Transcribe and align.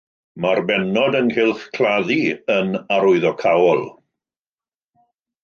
Mae'r 0.43 0.61
bennod 0.69 1.17
ynghylch 1.19 1.65
claddu 1.77 2.17
yn 2.55 2.73
arwyddocaol. 2.97 3.85